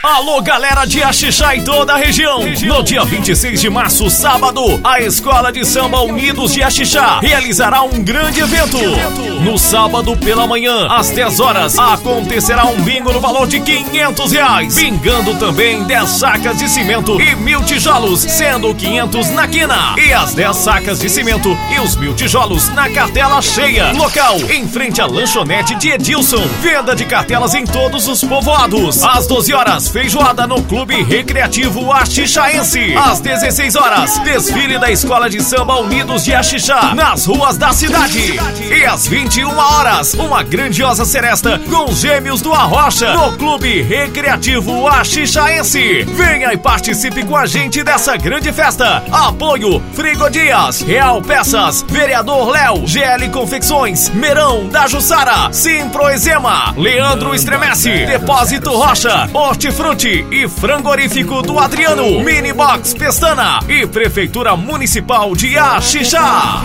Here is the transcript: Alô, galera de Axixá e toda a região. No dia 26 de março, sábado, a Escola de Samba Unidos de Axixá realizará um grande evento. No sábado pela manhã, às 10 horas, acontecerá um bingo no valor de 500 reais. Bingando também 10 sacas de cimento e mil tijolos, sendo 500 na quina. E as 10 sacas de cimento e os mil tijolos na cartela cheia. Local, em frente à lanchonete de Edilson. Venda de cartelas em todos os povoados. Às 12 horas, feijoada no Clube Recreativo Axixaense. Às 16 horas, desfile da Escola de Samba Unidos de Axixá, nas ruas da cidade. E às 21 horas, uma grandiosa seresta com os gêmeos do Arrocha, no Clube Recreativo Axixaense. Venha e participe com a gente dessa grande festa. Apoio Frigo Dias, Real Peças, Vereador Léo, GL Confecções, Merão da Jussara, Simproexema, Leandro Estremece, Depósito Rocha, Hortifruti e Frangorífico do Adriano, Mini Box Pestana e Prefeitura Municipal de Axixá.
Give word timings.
Alô, 0.00 0.40
galera 0.40 0.84
de 0.84 1.02
Axixá 1.02 1.56
e 1.56 1.62
toda 1.64 1.92
a 1.92 1.96
região. 1.96 2.38
No 2.62 2.84
dia 2.84 3.04
26 3.04 3.60
de 3.60 3.68
março, 3.68 4.08
sábado, 4.08 4.80
a 4.84 5.00
Escola 5.00 5.50
de 5.50 5.64
Samba 5.66 6.00
Unidos 6.02 6.54
de 6.54 6.62
Axixá 6.62 7.18
realizará 7.18 7.82
um 7.82 8.00
grande 8.04 8.38
evento. 8.38 8.78
No 9.42 9.58
sábado 9.58 10.16
pela 10.16 10.46
manhã, 10.46 10.86
às 10.88 11.10
10 11.10 11.40
horas, 11.40 11.76
acontecerá 11.76 12.64
um 12.66 12.80
bingo 12.80 13.12
no 13.12 13.20
valor 13.20 13.48
de 13.48 13.58
500 13.58 14.30
reais. 14.30 14.76
Bingando 14.76 15.34
também 15.34 15.82
10 15.82 16.08
sacas 16.08 16.58
de 16.58 16.68
cimento 16.68 17.20
e 17.20 17.34
mil 17.34 17.64
tijolos, 17.64 18.20
sendo 18.20 18.72
500 18.72 19.30
na 19.30 19.48
quina. 19.48 19.96
E 19.96 20.12
as 20.12 20.32
10 20.32 20.56
sacas 20.56 21.00
de 21.00 21.10
cimento 21.10 21.58
e 21.74 21.80
os 21.80 21.96
mil 21.96 22.14
tijolos 22.14 22.68
na 22.68 22.88
cartela 22.88 23.42
cheia. 23.42 23.90
Local, 23.94 24.36
em 24.48 24.68
frente 24.68 25.00
à 25.00 25.06
lanchonete 25.06 25.74
de 25.74 25.90
Edilson. 25.90 26.46
Venda 26.60 26.94
de 26.94 27.04
cartelas 27.04 27.52
em 27.54 27.64
todos 27.64 28.06
os 28.06 28.22
povoados. 28.22 29.02
Às 29.02 29.26
12 29.26 29.52
horas, 29.52 29.87
feijoada 29.90 30.46
no 30.46 30.62
Clube 30.62 31.02
Recreativo 31.02 31.92
Axixaense. 31.92 32.94
Às 32.96 33.20
16 33.20 33.76
horas, 33.76 34.18
desfile 34.18 34.78
da 34.78 34.90
Escola 34.90 35.28
de 35.28 35.42
Samba 35.42 35.76
Unidos 35.76 36.24
de 36.24 36.34
Axixá, 36.34 36.94
nas 36.94 37.26
ruas 37.26 37.56
da 37.56 37.72
cidade. 37.72 38.38
E 38.70 38.84
às 38.84 39.06
21 39.06 39.56
horas, 39.56 40.14
uma 40.14 40.42
grandiosa 40.42 41.04
seresta 41.04 41.58
com 41.58 41.90
os 41.90 42.00
gêmeos 42.00 42.42
do 42.42 42.52
Arrocha, 42.52 43.12
no 43.14 43.36
Clube 43.36 43.82
Recreativo 43.82 44.86
Axixaense. 44.88 46.04
Venha 46.04 46.52
e 46.52 46.56
participe 46.56 47.24
com 47.24 47.36
a 47.36 47.46
gente 47.46 47.82
dessa 47.82 48.16
grande 48.16 48.52
festa. 48.52 49.02
Apoio 49.10 49.82
Frigo 49.92 50.28
Dias, 50.30 50.82
Real 50.82 51.20
Peças, 51.22 51.84
Vereador 51.88 52.50
Léo, 52.50 52.86
GL 52.86 53.28
Confecções, 53.30 54.08
Merão 54.10 54.68
da 54.68 54.86
Jussara, 54.86 55.52
Simproexema, 55.52 56.74
Leandro 56.76 57.34
Estremece, 57.34 58.06
Depósito 58.06 58.70
Rocha, 58.70 59.28
Hortifruti 59.78 60.26
e 60.32 60.48
Frangorífico 60.48 61.40
do 61.40 61.56
Adriano, 61.56 62.20
Mini 62.24 62.52
Box 62.52 62.94
Pestana 62.94 63.60
e 63.68 63.86
Prefeitura 63.86 64.56
Municipal 64.56 65.36
de 65.36 65.56
Axixá. 65.56 66.60